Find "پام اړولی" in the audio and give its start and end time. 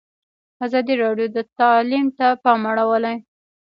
2.43-3.15